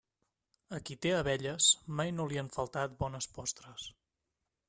A 0.77 0.79
qui 0.89 0.95
té 1.05 1.11
abelles 1.17 1.67
mai 1.99 2.15
no 2.19 2.25
li 2.31 2.41
han 2.43 2.51
faltat 2.57 2.97
bones 3.05 3.31
postres. 3.39 3.87